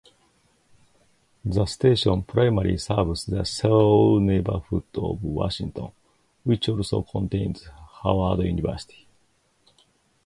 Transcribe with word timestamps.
The 1.45 1.67
station 1.67 2.23
primarily 2.23 2.79
serves 2.79 3.27
the 3.27 3.43
Shaw 3.45 4.17
neighborhood 4.17 4.85
of 4.95 5.23
Washington, 5.23 5.89
which 6.43 6.67
also 6.69 7.03
contains 7.03 7.67
Howard 8.01 8.39
University. 8.39 9.07